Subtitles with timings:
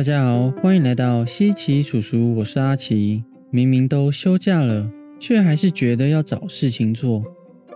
[0.00, 3.22] 大家好，欢迎来到西奇叔叔，我是阿奇。
[3.50, 7.22] 明明都休假了，却还是觉得要找事情做。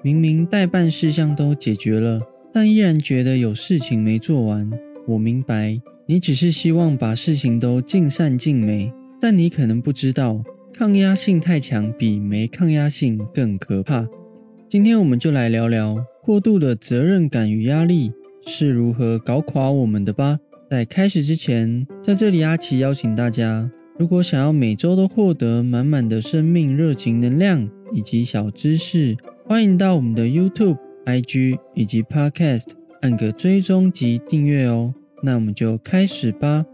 [0.02, 4.70] 明明代办事项都解决了，但依然觉得有事情没做完。
[5.06, 14.08] 我明白，你只是希望把事情都尽善尽美，但你可能不知道，抗压性太强比没抗压性更可怕。
[14.66, 18.10] 今天我们就来聊聊过度的责任感与压力
[18.46, 20.38] 是如何搞垮我们的吧。
[20.70, 32.70] 在开始之前，在这里阿奇邀请大家，如果想要每周都获得满满的生命热情能量以及小知识，欢迎到我们的 YouTube、IG 以及 Podcast
[33.02, 34.92] 按个追踪及订阅哦。
[35.22, 36.64] 那我们就开始吧。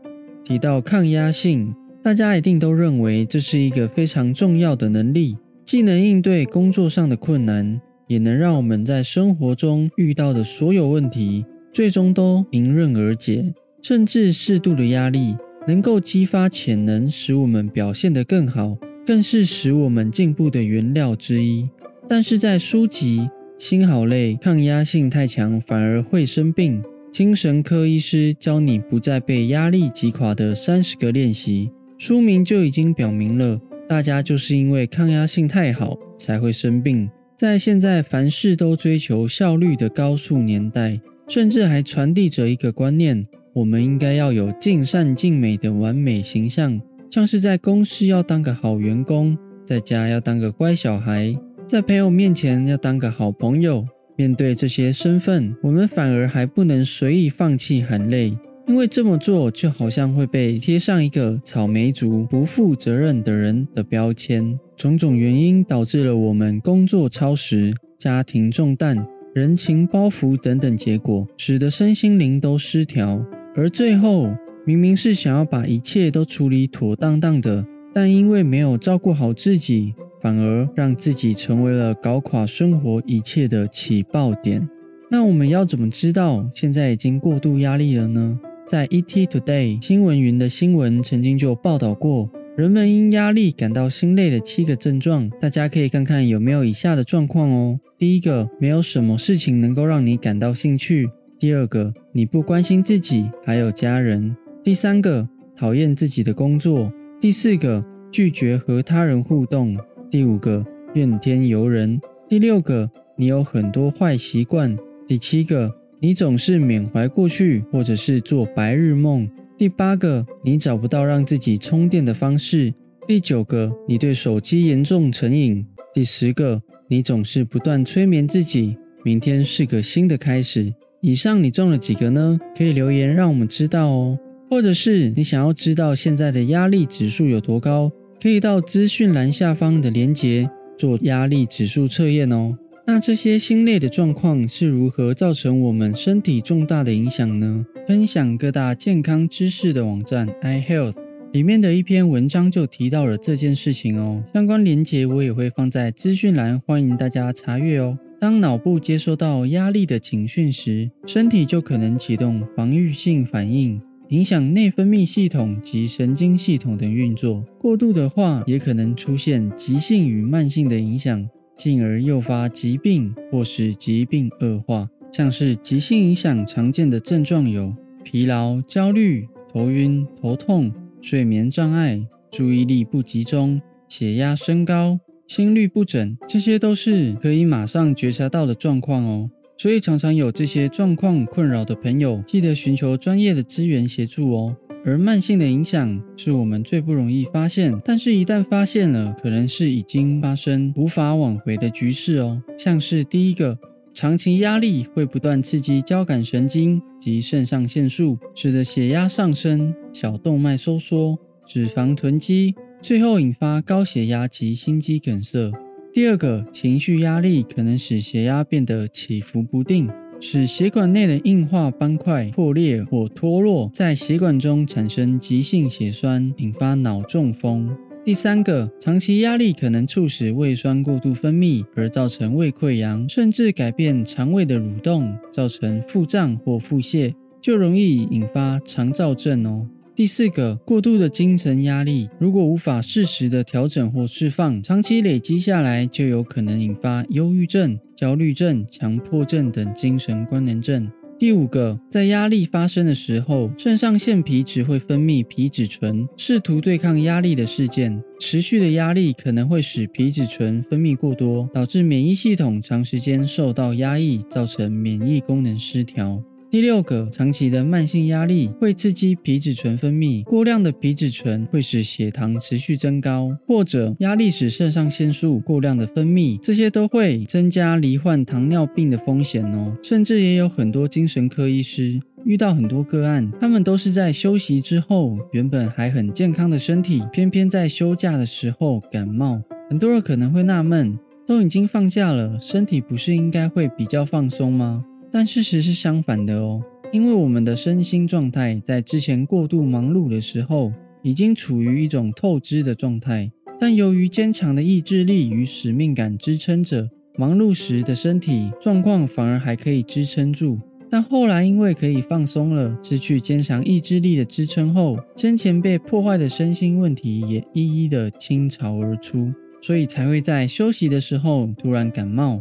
[0.45, 13.53] 提到抗压性，大家一定都认为这是一个非常重要的能力，既能应对工作上的困难，也能让我们在生活中遇到的所有问题，最终都迎刃而解。
[13.83, 21.69] 甚至适度的压力能够激发潜能，使我们表现得更好，更是使我们进步的原料之一。
[22.09, 23.21] 但是在书籍
[23.59, 26.83] 《心好累，抗压性太强反而会生病》，
[27.13, 37.09] 精神科医师教你不再被压力击垮的三十个练习，书名就已经表明了，大家就是因为抗压性太好才会生病。
[37.37, 43.27] 在现在凡事都追求效率的高速年代，甚至还传递着一个观念。
[43.53, 53.85] 我们应该要有尽善尽美的完美形象，像是在公司要当个好员工，在家要当个乖小孩，在朋友面前要当个好朋友。
[54.17, 58.37] 面对这些身份，我们反而还不能随意放弃含泪，
[58.69, 64.59] 因为这么做就好像会被贴上一个草莓族、不负责任的人的标签。
[64.77, 73.25] 种种原因导致了我们工作超时、家庭重担、人情包袱等等结果，使得身心灵都失调。
[73.61, 79.93] 而最后，明明是想要把一切都处理妥当当的，但因为没有照顾好自己，
[80.23, 84.67] 反而让自己成为了搞垮生活一切的起爆点。
[85.11, 88.41] 那我们要怎么知道现在已经过度压力了呢？
[88.67, 97.79] 在 ET Today 新闻云的新闻曾经就报道过，人们因压力感到心累的七个症状，大家可以看看有没有以下的状况哦。
[97.99, 101.11] 第一个，没有什么事情能够让你感到兴趣。
[101.41, 109.75] 第二个，你不关心自己还有家人；第三个，讨厌自己的工作；第四个，拒绝和他人互动；
[110.11, 110.63] 第五个，
[110.93, 114.77] 怨天尤人；第六个，你有很多坏习惯；
[115.09, 119.27] 第七个，你总是缅怀过去或者是做白日梦；
[119.57, 122.71] 第八个，你找不到让自己充电的方式；
[123.09, 125.65] 第九个，你对手机严重成瘾；
[125.95, 130.75] 第十个，你总是不断催眠自己，明天是个新的开始。
[131.03, 132.39] 以上你中了几个呢？
[132.57, 134.19] 可以留言让我们知道哦。
[134.51, 137.91] 或者是你想要知道现在的压力指数有多高，
[138.21, 142.59] 可以到资讯栏下方的链接做压力指数测验哦。
[142.87, 147.65] 那这些心累的状况是如何造成我们身体重大的影响呢？
[147.87, 150.97] 分享各大健康知识的网站 iHealth
[151.33, 154.23] 里面的一篇文章就提到了这件事情哦。
[154.35, 157.97] 相关链接我也会放在资讯栏，欢迎大家查阅哦。
[158.21, 167.43] 当脑部接收到压力的警讯时，身体就可能启动防御性反应，影响内分泌系统及神经系统的运作。
[167.59, 171.27] 过度的话，也可能出现急性与慢性的影响，
[171.57, 174.87] 进而诱发疾病或使疾病恶化。
[175.11, 180.71] 像是急性影响常见的症状有疲劳、焦虑、头晕、头痛、
[181.01, 181.99] 睡眠障碍、
[182.31, 183.59] 注意力不集中、
[183.89, 185.01] 血压升高。
[185.31, 189.31] 心率不整，这些都是可以马上觉察到的状况哦。
[189.57, 194.57] 所以常常有这些状况困扰的朋友，记得寻求专业的资源协助哦。
[194.85, 202.43] 而慢性的影响是我们最不容易发现，但是一旦发现了，可能是已经发生无法挽回的局势哦。
[202.59, 203.57] 像是第一个，
[203.95, 211.17] 长期压力会不断刺激交感神经及肾上腺素，使得血压上升、小动脉收缩、
[211.47, 212.53] 脂肪囤积。
[212.83, 215.53] 最后引发高血压及心肌梗塞。
[215.93, 227.69] 第二个，情绪压力可能使血压变得起伏不定，使血管内的硬化斑块破裂或脱落，在血管中产生急性血栓，引发脑中风。
[228.03, 239.69] 第三个，长期压力可能促使胃酸过度分泌，而造成胃溃疡，甚至改变肠胃的蠕动，造成腹胀或腹泻，就容易引发肠燥症哦。
[240.01, 250.91] 第四个，过度的精神压力，如果无法适时的调整或释放，长期累积下来，就有可能引发忧郁症、焦虑症、强迫症等精神关联症。
[251.19, 258.03] 第五个，在压力发生的时候，肾上腺皮质会分泌皮质醇，试图对抗压力的事件。
[258.19, 266.23] 持续的压力可能会使皮质醇分泌过多，导致免疫系统长时间受到压抑，造成免疫功能失调。
[266.51, 279.77] 第六个，长期的慢性压力会刺激皮质醇分泌，过量的皮质醇会使血糖持续增高，或者压力使肾上腺素过量的分泌，这些都会增加罹患糖尿病的风险哦。
[279.81, 289.41] 甚至也有很多精神科医师遇到很多个案，他们都是在休息之后，原本还很健康的身体，偏偏在休假的时候感冒。
[289.69, 290.99] 很多人可能会纳闷，
[291.29, 294.85] 都已经放假了，身体不是应该会比较放松吗？
[295.13, 296.63] 但事实是相反的哦，
[296.93, 300.73] 因为我们的身心状态在之前过度忙碌的时候，
[301.03, 303.31] 已经处于一种透支的状态。
[303.59, 310.59] 但由于坚强的意志力与使命感支撑着，忙碌时的身体状况反而还可以支撑住。
[310.89, 322.41] 但后来因为可以放松了，失去坚强意志力的支撑后，先前被破坏的身心问题也一一的倾巢而出，所以才会在休息的时候突然感冒。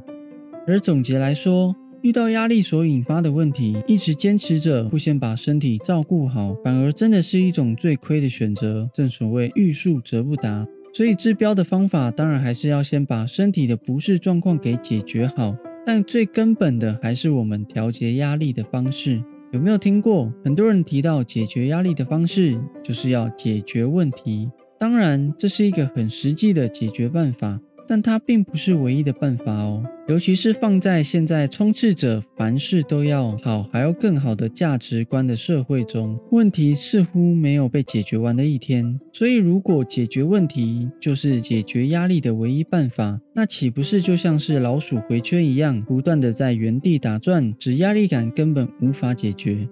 [0.66, 8.90] 而总结来说，遇到压力所引发的问题，一直坚持着不先把身体照顾好，反而真的是一种最亏的选择。
[8.94, 15.56] 正所谓欲速则不达，所以治标的方法当然还是要先把身体的不适状况给解决好。
[15.86, 19.24] 但最根本的还是我们调节压力的方式。
[19.52, 24.50] 有没有听过很多人提到解决压力的方式，就是要解决问题？
[24.80, 27.60] 当然，这是一个很实际的解决办法。
[27.90, 39.00] 但它并不是唯一的办法哦，尤其是放在现在充斥着凡事都要好还要更好的价值观的社会中，问题似乎没有被解决完的一天。
[39.12, 49.68] 所以，如果解决问题就是解决压力的唯一办法，那岂不是就像是老鼠回圈一样，不断的在原地打转，使压力感根本无法解决？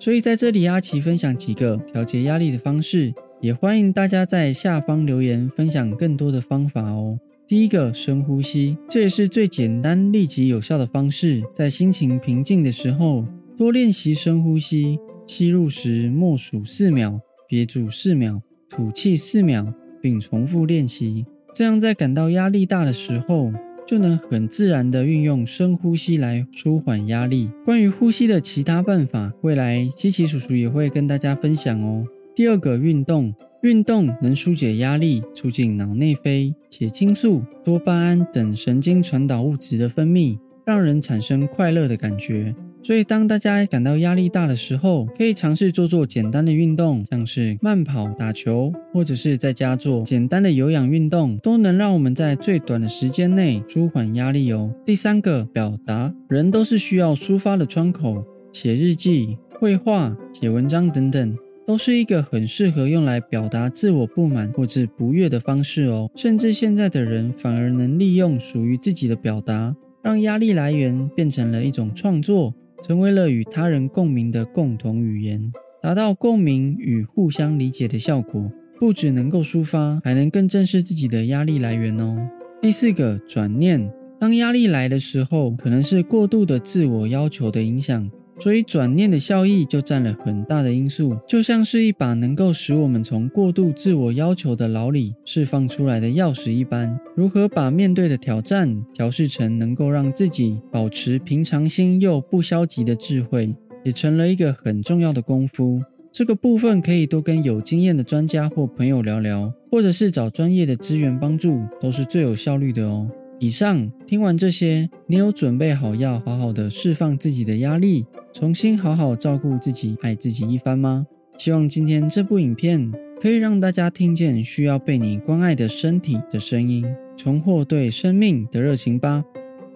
[0.00, 7.16] 所以，在这里阿奇分享几个调节压力的方式，也欢迎大家在下方留言分享更多的方法哦。
[7.46, 11.42] 第一个深呼吸，这也是最简单、立即有效的方式。
[11.54, 14.98] 在心情平静的时候，多练习深呼吸。
[15.24, 21.24] 吸入时默数四秒，憋住四秒，吐气四秒，并重复练习。
[21.54, 23.52] 这样在感到压力大的时候，
[23.86, 27.50] 就能很自然地运用深呼吸来舒缓压力。
[27.64, 32.04] 关于呼吸的其他办法，未来七奇叔叔也会跟大家分享哦。
[32.34, 33.32] 第二个运动。
[33.62, 40.36] 运动能疏解压力，促进脑内啡、血清素、多巴胺等神经传导物质的分泌，
[40.66, 42.52] 让人产生快乐的感觉。
[42.82, 54.74] 所以，当大家感到压力大的时候，可以尝试做做简单的运动，像是慢跑、打球，或者是在家做简单的有氧运动，都能让我们在最短的时间内舒缓压力哦。
[54.84, 61.36] 第三个，表达，人都是需要抒发的窗口，写日记、绘画、写文章等等。
[61.66, 66.10] 都是一个很适合用来表达自我不满或者不悦的方式哦。
[66.16, 78.50] 甚至现在的人反而能利用属于自己的表达，让压力来源变成了一种创作，成为了与他人共鸣的共同语言，达到共鸣与互相理解的效果。
[78.78, 82.28] 不只能够抒发，还能更正视自己的压力来源哦。
[82.60, 88.10] 第四个转念，当压力来的时候，可能是过度的自我要求的影响。
[88.38, 96.98] 所以转念的效益就占了很大的因素，就像是一把能够使我们从过度自我要求的牢里释放出来的钥匙一般。
[97.14, 105.80] 如何把面对的挑战调试成能够让自己保持平常心又不消极的智慧，也成了一个很重要的功夫。
[106.10, 113.08] 这个部分可以多跟有经验的专家或朋友聊聊，或者是找专业的资源帮助，都是最有效率的哦。
[113.38, 118.04] 以上听完这些，你有准备好要好好的释放自己的压力？
[118.32, 121.06] 重新好好照顾自己，爱自己一番吗？
[121.38, 126.84] 希望今天这部影片可以让大家听见需要被你关爱的身体的声音，
[127.16, 129.24] 重获对生命的热情吧。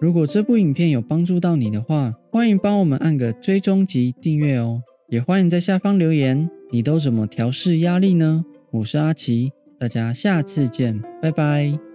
[0.00, 4.82] 如果这部影片有帮助到你的话，欢迎帮我们按个追踪及订阅哦。
[5.08, 8.44] 也欢迎在下方留言，你都怎么调试压力呢？
[8.70, 11.85] 我是阿奇，大家下次见，拜拜。